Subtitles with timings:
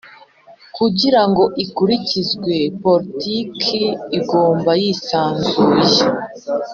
[0.75, 2.53] Kugira ngo ikurikizwe
[2.83, 3.81] politiki
[4.17, 6.01] igomba yisanzuye